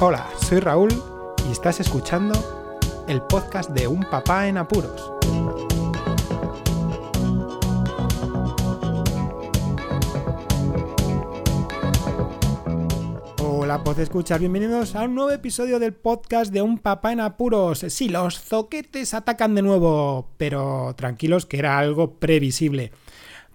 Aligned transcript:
Hola, 0.00 0.30
soy 0.40 0.60
Raúl 0.60 0.90
y 1.48 1.50
estás 1.50 1.80
escuchando 1.80 2.32
el 3.08 3.20
podcast 3.20 3.70
de 3.70 3.88
Un 3.88 4.04
Papá 4.04 4.46
en 4.46 4.56
Apuros. 4.56 5.12
Hola, 13.42 13.82
pod 13.82 13.98
escuchar, 13.98 14.38
bienvenidos 14.38 14.94
a 14.94 15.02
un 15.02 15.16
nuevo 15.16 15.32
episodio 15.32 15.80
del 15.80 15.94
podcast 15.94 16.52
de 16.52 16.62
Un 16.62 16.78
Papá 16.78 17.10
en 17.10 17.18
Apuros. 17.18 17.80
Sí, 17.88 18.08
los 18.08 18.38
zoquetes 18.38 19.14
atacan 19.14 19.56
de 19.56 19.62
nuevo, 19.62 20.28
pero 20.36 20.94
tranquilos 20.96 21.44
que 21.44 21.58
era 21.58 21.76
algo 21.76 22.20
previsible. 22.20 22.92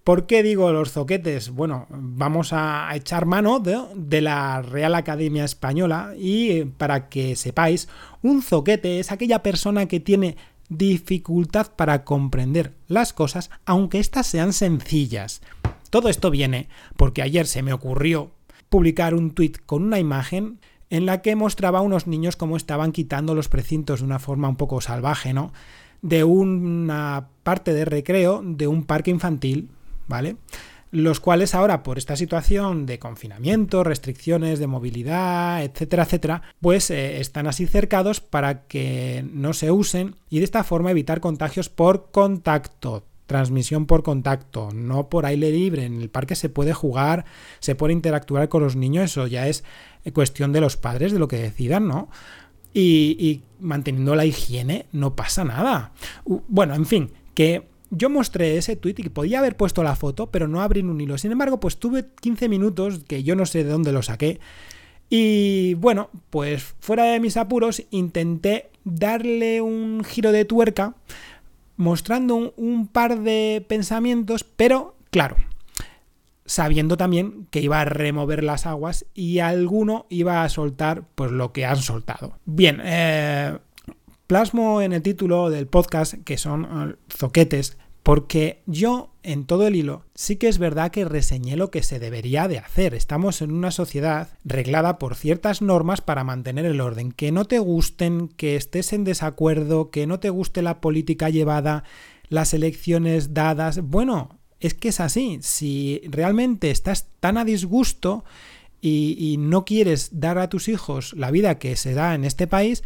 ¿Por 0.04 0.26
qué 0.26 0.44
digo 0.44 0.70
los 0.74 0.92
zoquetes? 0.92 1.52
Bueno, 1.52 1.88
vamos 1.90 2.52
a 2.52 2.94
echar 2.94 3.26
mano 3.26 3.62
de, 3.62 4.22
la 4.22 4.62
Real 4.62 4.96
Academia 4.96 5.46
Española 5.46 6.14
y 6.18 6.50
eh, 6.50 6.66
para 6.78 7.08
que 7.08 7.38
sepáis, 7.38 7.88
un 8.22 8.42
zoquete 8.42 9.00
es 9.00 9.14
aquella 9.14 9.42
persona 9.42 9.86
que 9.86 10.02
tiene 10.02 10.36
dificultad 10.68 11.72
para 11.78 12.04
comprender 12.04 12.74
las 12.90 13.14
cosas 13.14 13.50
aunque 13.66 14.00
éstas 14.00 14.28
sean 14.28 14.52
sencillas. 14.52 15.42
Todo 15.90 16.10
esto 16.10 16.32
viene 16.32 16.68
porque 16.98 17.22
ayer 17.22 17.48
se 17.48 17.62
me 17.62 17.72
ocurrió 17.72 18.32
publicar 18.68 19.14
un 19.14 19.32
tuit 19.32 19.60
con 19.66 19.84
una 19.84 20.00
imagen 20.00 20.60
en 20.90 21.06
la 21.06 21.22
que 21.22 21.38
mostraba 21.38 21.80
a 21.80 21.84
unos 21.84 22.08
niños 22.08 22.36
cómo 22.36 22.58
estaban 22.58 22.92
quitando 22.92 23.36
los 23.36 23.48
precintos 23.48 24.02
de 24.02 24.06
una 24.06 24.20
forma 24.20 24.50
un 24.50 24.58
poco 24.58 24.82
salvaje, 24.82 25.32
¿no? 25.32 25.54
De 26.02 26.26
una 26.26 27.30
parte 27.44 27.74
de 27.74 27.86
recreo 27.86 28.42
de 28.44 28.68
un 28.68 28.84
parque 28.84 29.10
infantil 29.10 29.70
¿vale? 30.14 30.36
Los 30.92 31.20
cuales 31.20 31.56
ahora, 31.56 31.82
por 31.82 31.98
esta 31.98 32.16
situación 32.16 32.86
de 32.86 33.00
confinamiento, 33.00 33.84
restricciones 33.84 34.60
de 34.60 34.68
movilidad, 34.68 35.64
etcétera, 35.64 36.04
etcétera, 36.04 36.42
pues 36.62 36.92
eh, 36.92 37.20
están 37.20 37.48
así 37.48 37.66
cercados 37.66 38.22
para 38.22 38.68
que 38.68 39.26
no 39.34 39.54
se 39.54 39.72
usen 39.72 40.14
y 40.30 40.38
de 40.38 40.46
esta 40.46 40.64
forma 40.64 40.92
evitar 40.92 41.20
contagios 41.20 41.70
por 41.70 42.12
contacto 42.12 43.06
transmisión 43.26 43.88
por 43.88 44.04
contacto, 44.04 44.70
no 44.72 45.10
por 45.10 45.26
aire 45.26 45.50
libre. 45.50 45.86
En 45.86 46.00
el 46.00 46.10
parque 46.10 46.36
se 46.36 46.50
puede 46.50 46.74
jugar, 46.74 47.26
se 47.60 47.74
puede 47.74 47.94
interactuar 47.94 48.48
con 48.50 48.62
los 48.62 48.76
niños, 48.76 49.06
eso 49.06 49.26
ya 49.26 49.48
es 49.48 49.64
cuestión 50.14 50.52
de 50.52 50.62
los 50.62 50.78
padres, 50.78 51.14
de 51.14 51.18
lo 51.18 51.28
que 51.28 51.38
decidan, 51.38 51.88
¿no? 51.88 52.10
Y 52.76 53.42
manteniendo 53.60 54.14
la 54.14 54.26
higiene 54.26 54.86
no 54.92 55.16
pasa 55.16 55.44
nada. 55.44 55.94
Bueno, 56.26 56.76
en 56.76 56.86
fin, 56.86 57.12
que 57.34 57.73
yo 57.96 58.10
mostré 58.10 58.58
ese 58.58 58.76
tweet 58.76 58.96
y 58.98 59.10
podía 59.10 59.40
haber 59.40 59.56
puesto 59.56 59.84
la 59.84 59.96
foto, 59.96 60.28
pero 60.28 60.48
no 60.48 60.62
abrí 60.62 60.82
un 60.82 61.00
hilo. 61.00 61.18
Sin 61.18 61.32
embargo, 61.32 61.60
pues 61.60 61.78
tuve 61.78 62.08
15 62.22 62.50
minutos, 62.50 63.02
que 63.08 63.24
yo 63.24 63.36
no 63.36 63.46
sé 63.46 63.64
de 63.64 63.70
dónde 63.70 63.92
lo 63.92 64.02
saqué. 64.02 64.40
Y 65.10 65.76
bueno, 65.76 66.10
pues 66.30 66.76
fuera 66.80 67.06
de 67.06 67.20
mis 67.20 67.38
apuros, 67.38 67.84
intenté 67.92 68.72
darle 68.84 69.62
un 69.62 70.04
giro 70.04 70.32
de 70.32 70.44
tuerca, 70.44 70.96
mostrando 71.78 72.54
un, 72.58 72.88
par 72.88 73.20
de 73.20 73.64
pensamientos, 73.68 74.44
pero 74.44 74.96
claro, 75.12 75.36
sabiendo 76.46 76.98
también 76.98 77.48
que 77.52 77.62
iba 77.62 77.80
a 77.80 77.86
remover 77.86 78.44
las 78.44 78.66
aguas 78.66 79.06
y 79.14 79.40
alguno 79.40 80.08
iba 80.10 80.44
a 80.44 80.50
soltar 80.50 81.04
pues 81.14 81.32
lo 81.32 81.52
que 81.52 81.66
han 81.66 81.78
soltado. 81.78 82.40
Bien, 82.46 82.82
eh, 82.84 83.58
plasmo 84.26 84.82
en 84.82 84.94
el 84.94 85.04
título 85.04 85.52
del 85.52 85.68
podcast 85.68 86.16
que 86.24 86.38
son 86.38 86.66
eh, 86.66 86.96
zoquetes 87.16 87.78
porque 88.04 88.62
yo, 88.66 89.14
en 89.24 89.46
todo 89.46 89.66
el 89.66 89.78
hilo, 89.78 90.04
sí 90.14 90.36
que 90.36 90.50
es 90.50 90.58
verdad 90.58 90.92
que 90.92 91.06
reseñé 91.06 91.56
lo 91.56 91.72
que 91.72 91.84
se 91.84 92.00
debería 92.00 92.50
de 92.50 92.58
hacer. 92.58 92.94
Estamos 92.94 93.42
en 93.42 93.52
una 93.52 93.72
sociedad 93.72 94.38
reglada 94.44 95.00
por 95.00 95.16
ciertas 95.16 95.62
normas 95.62 96.02
para 96.02 96.26
mantener 96.26 96.66
el 96.66 96.82
orden. 96.82 97.14
Que 97.14 97.32
no 97.32 97.46
te 97.46 97.60
gusten, 97.60 98.28
que 98.28 98.58
estés 98.58 98.92
en 98.92 99.06
desacuerdo, 99.06 99.90
que 99.90 100.06
no 100.06 100.20
te 100.20 100.30
guste 100.30 100.62
la 100.62 100.82
política 100.82 101.30
llevada, 101.30 101.86
las 102.28 102.54
elecciones 102.54 103.34
dadas. 103.34 103.80
Bueno, 103.80 104.38
es 104.60 104.74
que 104.74 104.90
es 104.90 105.00
así. 105.00 105.40
Si 105.42 106.02
realmente 106.10 106.72
estás 106.72 107.08
tan 107.22 107.38
a 107.38 107.46
disgusto 107.46 108.26
y, 108.82 109.16
y 109.18 109.38
no 109.38 109.64
quieres 109.64 110.20
dar 110.20 110.40
a 110.40 110.50
tus 110.50 110.68
hijos 110.68 111.14
la 111.14 111.32
vida 111.32 111.58
que 111.58 111.78
se 111.78 111.94
da 111.94 112.16
en 112.16 112.26
este 112.26 112.48
país, 112.48 112.84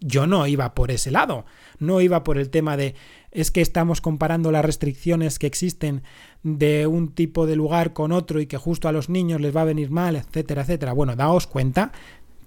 yo 0.00 0.26
no 0.26 0.46
iba 0.46 0.74
por 0.74 0.90
ese 0.90 1.10
lado, 1.10 1.46
no 1.78 2.00
iba 2.00 2.24
por 2.24 2.38
el 2.38 2.50
tema 2.50 2.76
de 2.76 2.94
es 3.30 3.50
que 3.50 3.60
estamos 3.60 4.00
comparando 4.00 4.50
las 4.50 4.64
restricciones 4.64 5.38
que 5.38 5.46
existen 5.46 6.02
de 6.42 6.86
un 6.86 7.12
tipo 7.12 7.46
de 7.46 7.56
lugar 7.56 7.92
con 7.92 8.12
otro 8.12 8.40
y 8.40 8.46
que 8.46 8.56
justo 8.56 8.88
a 8.88 8.92
los 8.92 9.10
niños 9.10 9.40
les 9.40 9.54
va 9.54 9.62
a 9.62 9.66
venir 9.66 9.90
mal, 9.90 10.16
etcétera, 10.16 10.62
etcétera. 10.62 10.94
Bueno, 10.94 11.16
daos 11.16 11.46
cuenta 11.46 11.92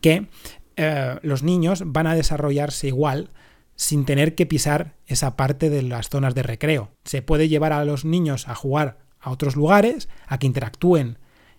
que 0.01 0.27
eh, 0.77 1.15
los 1.21 1.43
niños 1.43 1.83
van 1.85 2.07
a 2.07 2.15
desarrollarse 2.15 2.87
igual 2.87 3.29
sin 3.75 4.03
tener 4.05 4.33
que 4.33 4.45
pisar 4.45 4.95
esa 5.05 5.35
parte 5.35 5.69
de 5.69 5.83
las 5.83 6.09
zonas 6.09 6.33
de 6.33 6.43
recreo. 6.43 6.91
Se 7.03 7.21
puede 7.21 7.49
llevar 7.49 7.71
a 7.71 7.85
los 7.85 8.03
niños 8.03 8.47
a 8.47 8.55
jugar 8.55 8.97
a 9.19 9.31
otros 9.31 9.55
lugares, 9.55 10.09
a 10.27 10.39
que 10.39 10.47
interactúen, 10.47 11.17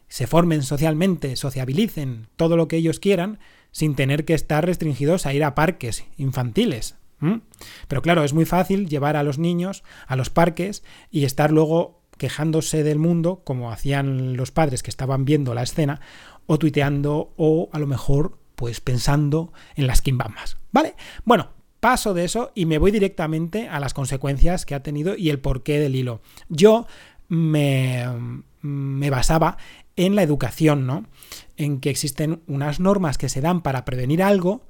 se 0.09 0.27
formen 0.27 0.63
socialmente, 0.63 1.37
sociabilicen, 1.37 2.27
todo 2.37 2.57
lo 2.57 2.67
que 2.67 2.77
ellos 2.77 2.99
quieran, 2.99 3.39
sin 3.73 3.95
tener 3.95 4.25
que 4.25 4.35
estar 4.35 4.65
restringidos 4.65 5.27
a 5.27 5.35
ir 5.35 5.45
a 5.45 5.55
parques 5.55 6.05
infantiles. 6.17 6.97
Pero 7.89 8.03
claro, 8.03 8.25
es 8.25 8.33
muy 8.33 8.47
fácil 8.47 8.89
llevar 8.89 9.17
a 9.17 9.23
los 9.23 9.39
niños 9.39 9.85
a 10.07 10.17
los 10.17 10.31
parques 10.31 10.83
y 11.11 11.25
estar 11.25 11.51
luego 11.51 12.01
quejándose 12.17 12.83
del 12.83 12.99
mundo, 12.99 13.43
como 13.45 13.73
hacían 13.73 14.37
los 14.37 14.51
padres 14.51 14.83
que 14.83 14.91
estaban 14.91 15.25
viendo 15.25 15.55
la 15.55 15.63
escena, 15.63 16.01
o 16.47 16.59
tuiteando, 16.59 17.33
o 17.37 17.71
a 17.73 17.79
lo 17.79 17.87
mejor, 17.87 18.39
pues 18.57 18.81
pensando 18.81 19.53
en 19.75 19.87
las 19.87 20.03
quimbambas. 20.03 20.59
¿Vale? 20.73 20.97
Bueno, 21.25 21.51
paso 21.81 22.13
de 22.13 22.25
eso 22.25 22.53
y 22.55 22.67
me 22.67 22.79
voy 22.79 22.91
directamente 22.91 23.69
a 23.69 23.81
las 23.81 23.95
consecuencias 23.95 24.67
que 24.67 24.75
ha 24.75 24.83
tenido 24.83 25.17
y 25.17 25.31
el 25.31 25.41
porqué 25.41 25.81
del 25.81 25.97
hilo. 25.97 26.21
Yo 26.49 26.87
me, 27.29 28.05
me 28.61 29.11
basaba 29.11 29.57
en 30.01 30.17
la 30.17 30.23
educación, 30.23 30.87
¿no? 30.87 31.07
En 31.57 31.81
que 31.81 31.91
existen 31.91 32.43
unas 32.47 32.81
normas 32.81 33.19
que 33.19 33.29
se 33.29 33.41
dan 33.41 33.61
para 33.61 33.85
prevenir 33.85 34.23
algo 34.23 34.63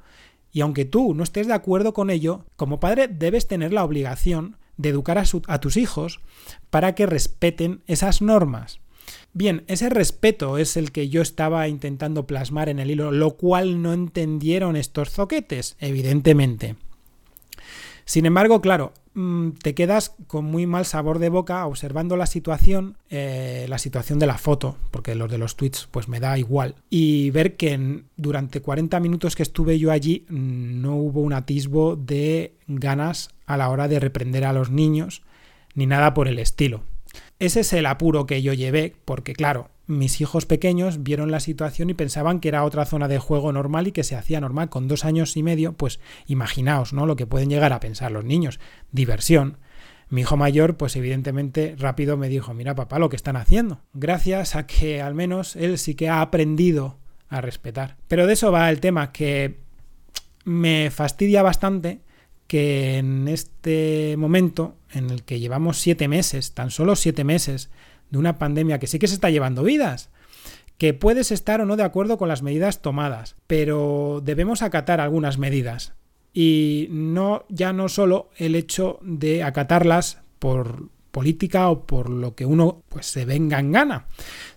y 0.53 0.61
aunque 0.63 0.85
tú 0.85 1.15
no 1.15 1.23
estés 1.23 1.47
de 1.47 1.55
acuerdo 1.55 1.95
con 1.95 2.11
ello, 2.11 2.45
como 2.57 2.81
padre 2.81 3.07
debes 3.07 3.47
tener 3.47 3.73
la 3.73 3.85
obligación 3.85 4.57
de 4.77 4.89
educar 4.89 5.19
a, 5.19 5.61
tus 5.61 5.77
hijos 5.77 6.21
para 6.71 6.95
que 6.95 7.07
respeten 7.07 7.83
esas 7.87 8.23
normas. 8.23 8.81
Bien, 9.33 9.63
ese 9.69 9.89
respeto 9.89 10.59
es 10.59 10.77
el 10.77 10.91
que 10.91 11.09
yo 11.09 11.23
estaba 11.23 11.69
intentando 11.69 12.27
plasmar 12.27 12.69
en 12.69 12.81
el 12.81 12.91
hilo, 12.91 13.13
lo 13.13 13.37
cual 13.37 13.83
no 13.83 13.93
entendieron 13.93 14.75
estos 14.75 15.11
zoquetes, 15.11 15.77
evidentemente. 15.79 16.75
Sin 18.05 18.27
embargo, 18.27 18.61
claro, 18.61 18.93
mm, 19.15 19.51
te 19.63 19.75
quedas 19.75 20.15
con 20.27 20.45
muy 20.45 20.67
mal 20.67 20.85
sabor 20.85 21.19
de 21.19 21.29
boca 21.29 21.67
observando 21.67 22.17
la 22.17 22.27
situación, 22.27 22.97
eh, 23.09 23.67
la 23.69 23.79
situación 23.79 24.19
de 24.19 24.27
la 24.27 24.39
foto, 24.39 24.77
porque 24.91 25.15
los 25.15 25.31
de 25.31 25.39
los 25.39 25.57
tweets 25.57 25.89
pues 25.91 26.09
me 26.09 26.21
da 26.21 26.39
igual, 26.39 26.75
y 26.89 27.31
ver 27.31 27.57
que 27.57 28.05
durante 28.17 28.61
40 28.61 29.01
minutos 29.01 29.37
que 29.37 29.43
estuve 29.43 29.79
yo 29.79 29.91
allí 29.91 30.27
mm, 30.29 30.81
no 30.81 30.97
hubo 30.97 31.21
un 31.21 31.33
atisbo 31.33 31.97
de 31.97 32.55
ganas 32.67 33.31
a 33.47 33.57
la 33.57 33.69
hora 33.69 33.89
de 33.89 34.01
reprender 34.01 34.45
a 34.45 34.53
los 34.53 34.71
niños, 34.71 35.23
ni 35.75 35.87
nada 35.87 36.15
por 36.15 36.29
el 36.29 36.39
estilo. 36.39 36.83
Ese 37.39 37.61
es 37.61 37.73
el 37.73 37.87
apuro 37.87 38.27
que 38.27 38.43
yo 38.43 38.53
llevé, 38.53 38.95
porque 39.05 39.33
claro, 39.33 39.71
mis 39.91 40.21
hijos 40.21 40.47
pequeños 40.47 41.03
vieron 41.03 41.31
la 41.31 41.41
situación 41.41 41.91
y 41.91 41.95
pensaban 41.95 42.41
que 42.41 42.49
era 42.49 42.65
otra 42.65 42.87
zona 42.87 43.09
de 43.09 43.19
juego 43.19 43.53
normal 43.53 43.89
y 43.89 43.93
que 43.93 44.05
se 44.05 44.17
hacía 44.17 44.41
normal. 44.41 44.71
Con 44.71 44.89
dos 44.89 45.05
años 45.05 45.37
y 45.37 45.43
medio, 45.43 45.73
pues 45.73 46.01
imaginaos, 46.27 46.93
¿no? 46.93 47.07
Lo 47.07 47.17
que 47.17 47.27
pueden 47.27 47.51
llegar 47.51 47.73
a 47.73 47.81
pensar 47.81 48.13
los 48.13 48.25
niños. 48.25 48.61
Diversión. 48.93 49.59
Mi 50.09 50.23
hijo 50.23 50.37
mayor, 50.37 50.77
pues 50.77 50.97
evidentemente 50.97 51.75
rápido 51.79 52.17
me 52.17 52.29
dijo, 52.29 52.55
mira 52.55 52.75
papá, 52.75 52.99
lo 52.99 53.09
que 53.09 53.17
están 53.17 53.37
haciendo. 53.37 53.81
Gracias 53.93 54.57
a 54.57 54.67
que 54.67 55.03
al 55.03 55.15
menos 55.15 55.57
él 55.57 55.77
sí 55.79 55.95
que 55.95 56.09
ha 56.09 56.21
aprendido 56.21 56.99
a 57.29 57.41
respetar. 57.41 57.97
Pero 58.09 58.27
de 58.27 58.33
eso 58.33 58.51
va 58.51 58.71
el 58.71 58.81
tema, 58.81 59.13
que 59.13 59.61
me 60.45 60.91
fastidia 60.91 61.43
bastante 61.43 62.01
que 62.47 62.99
en 62.99 63.29
este 63.29 64.17
momento 64.19 64.77
en 64.93 65.11
el 65.11 65.23
que 65.23 65.39
llevamos 65.39 65.79
siete 65.79 66.09
meses, 66.09 66.55
tan 66.55 66.71
solo 66.71 66.97
siete 66.97 67.23
meses, 67.23 67.71
de 68.11 68.19
una 68.19 68.39
pandemia 68.39 68.79
que 68.79 68.87
sí 68.87 68.99
que 68.99 69.09
se 69.09 69.15
está 69.15 69.31
llevando 69.31 69.63
vidas, 69.63 70.11
que 70.79 70.95
puedes 70.95 71.31
estar 71.31 71.61
o 71.61 71.67
no 71.67 71.77
de 71.77 71.85
acuerdo 71.85 72.19
con 72.19 72.29
las 72.29 72.43
medidas 72.43 72.81
tomadas, 72.81 73.37
pero 73.47 74.23
debemos 74.25 74.63
acatar 74.63 75.01
algunas 75.01 75.39
medidas. 75.39 75.93
Y 76.33 76.89
no 76.91 77.45
ya 77.49 77.73
no 77.73 77.89
solo 77.89 78.31
el 78.37 78.55
hecho 78.55 78.99
de 79.03 79.43
acatarlas 79.43 80.23
por 80.39 80.89
política 81.11 81.69
o 81.69 81.87
por 81.87 82.09
lo 82.09 82.35
que 82.35 82.47
uno 82.47 82.83
pues 82.89 83.07
se 83.07 83.25
venga 83.25 83.59
en 83.59 83.73
gana, 83.73 84.07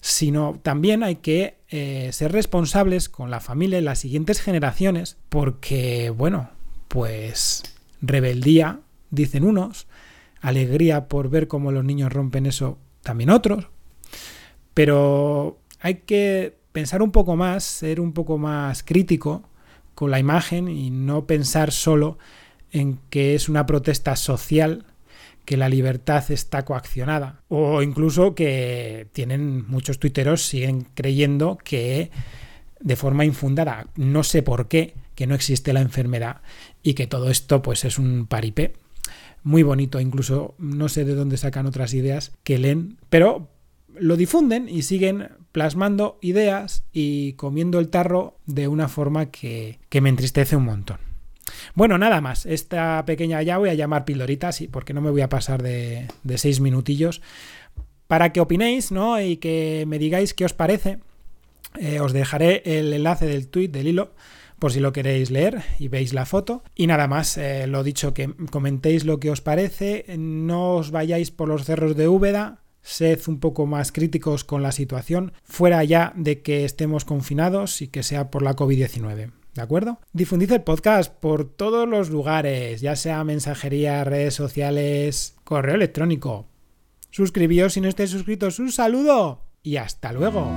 sino 0.01 0.59
también 0.61 1.03
hay 1.03 1.15
que 1.17 1.57
eh, 1.69 2.09
ser 2.13 2.31
responsables 2.31 3.09
con 3.09 3.31
la 3.31 3.39
familia 3.39 3.79
y 3.79 3.81
las 3.81 3.99
siguientes 3.99 4.39
generaciones, 4.39 5.17
porque 5.29 6.09
bueno, 6.11 6.51
pues 6.87 7.63
rebeldía, 8.01 8.81
dicen 9.09 9.43
unos, 9.43 9.87
alegría 10.41 11.07
por 11.07 11.29
ver 11.29 11.47
cómo 11.47 11.71
los 11.71 11.83
niños 11.83 12.13
rompen 12.13 12.45
eso 12.45 12.77
también 13.03 13.29
otros, 13.29 13.67
pero 14.73 15.59
hay 15.79 15.95
que 16.05 16.57
pensar 16.71 17.01
un 17.01 17.11
poco 17.11 17.35
más, 17.35 17.63
ser 17.63 17.99
un 17.99 18.13
poco 18.13 18.37
más 18.37 18.83
crítico 18.83 19.43
con 19.93 20.09
la 20.09 20.19
imagen 20.19 20.67
y 20.67 20.89
no 20.89 21.27
pensar 21.27 21.71
solo 21.71 22.17
en 22.71 22.99
que 23.09 23.35
es 23.35 23.47
una 23.47 23.65
protesta 23.65 24.15
social, 24.15 24.85
que 25.45 25.57
la 25.57 25.69
libertad 25.69 26.31
está 26.31 26.65
coaccionada. 26.65 27.41
O 27.49 27.81
incluso 27.83 28.33
que 28.33 29.07
tienen 29.11 29.67
muchos 29.67 29.99
tuiteros 29.99 30.41
siguen 30.41 30.87
creyendo 30.95 31.57
que 31.63 32.11
de 32.79 32.95
forma 32.95 33.25
infundada, 33.25 33.87
no 33.95 34.23
sé 34.23 34.41
por 34.41 34.67
qué, 34.67 34.95
que 35.15 35.27
no 35.27 35.35
existe 35.35 35.73
la 35.73 35.81
enfermedad 35.81 36.41
y 36.81 36.95
que 36.95 37.07
todo 37.07 37.29
esto 37.29 37.61
pues 37.61 37.85
es 37.85 37.99
un 37.99 38.25
paripé. 38.25 38.73
Muy 39.43 39.63
bonito, 39.63 39.99
incluso 39.99 40.55
no 40.57 40.87
sé 40.89 41.05
de 41.05 41.15
dónde 41.15 41.37
sacan 41.37 41.65
otras 41.65 41.93
ideas 41.93 42.31
que 42.43 42.57
leen, 42.57 42.97
pero 43.09 43.49
lo 43.95 44.15
difunden 44.15 44.69
y 44.69 44.83
siguen 44.83 45.29
plasmando 45.51 46.17
ideas 46.21 46.85
y 46.91 47.33
comiendo 47.33 47.79
el 47.79 47.89
tarro 47.89 48.39
de 48.45 48.67
una 48.67 48.87
forma 48.87 49.31
que, 49.31 49.79
que 49.89 50.01
me 50.01 50.09
entristece 50.09 50.55
un 50.55 50.65
montón. 50.65 50.97
Bueno, 51.75 51.97
nada 51.97 52.21
más. 52.21 52.45
Esta 52.45 53.03
pequeña 53.05 53.41
ya 53.41 53.57
voy 53.57 53.69
a 53.69 53.73
llamar 53.73 54.05
pildoritas, 54.05 54.61
y 54.61 54.67
porque 54.67 54.93
no 54.93 55.01
me 55.01 55.11
voy 55.11 55.21
a 55.21 55.29
pasar 55.29 55.61
de, 55.61 56.07
de 56.23 56.37
seis 56.37 56.59
minutillos, 56.59 57.21
para 58.07 58.31
que 58.31 58.41
opinéis, 58.41 58.91
¿no? 58.91 59.21
Y 59.21 59.37
que 59.37 59.85
me 59.87 59.99
digáis 59.99 60.33
qué 60.33 60.45
os 60.45 60.53
parece. 60.53 60.99
Eh, 61.79 61.99
os 61.99 62.13
dejaré 62.13 62.61
el 62.65 62.93
enlace 62.93 63.25
del 63.25 63.47
tweet 63.47 63.69
del 63.69 63.87
hilo 63.87 64.13
por 64.59 64.71
si 64.71 64.79
lo 64.79 64.93
queréis 64.93 65.31
leer 65.31 65.63
y 65.79 65.87
veis 65.87 66.13
la 66.13 66.25
foto. 66.25 66.63
Y 66.75 66.87
nada 66.87 67.07
más, 67.07 67.37
eh, 67.37 67.67
lo 67.67 67.83
dicho, 67.83 68.13
que 68.13 68.33
comentéis 68.49 69.05
lo 69.05 69.19
que 69.19 69.31
os 69.31 69.41
parece, 69.41 70.05
no 70.17 70.75
os 70.75 70.91
vayáis 70.91 71.31
por 71.31 71.47
los 71.47 71.65
cerros 71.65 71.95
de 71.95 72.07
Úbeda, 72.07 72.63
sed 72.81 73.19
un 73.27 73.39
poco 73.39 73.65
más 73.65 73.91
críticos 73.91 74.43
con 74.43 74.61
la 74.61 74.71
situación, 74.71 75.33
fuera 75.43 75.83
ya 75.83 76.13
de 76.15 76.41
que 76.41 76.65
estemos 76.65 77.05
confinados 77.05 77.81
y 77.81 77.87
que 77.87 78.03
sea 78.03 78.29
por 78.29 78.41
la 78.41 78.55
COVID-19. 78.55 79.31
¿De 79.53 79.61
acuerdo? 79.61 79.99
Difundid 80.13 80.51
el 80.51 80.61
podcast 80.61 81.13
por 81.13 81.47
todos 81.47 81.87
los 81.87 82.09
lugares, 82.09 82.81
ya 82.81 82.95
sea 82.95 83.23
mensajería, 83.23 84.03
redes 84.03 84.33
sociales, 84.33 85.35
correo 85.43 85.75
electrónico. 85.75 86.47
Suscribíos 87.11 87.73
si 87.73 87.81
no 87.81 87.87
estáis 87.87 88.09
suscritos. 88.09 88.57
Un 88.57 88.71
saludo 88.71 89.43
y 89.61 89.77
hasta 89.77 90.11
luego. 90.11 90.51